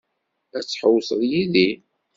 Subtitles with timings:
[0.57, 1.69] Ad tḥewwseḍ yid-i?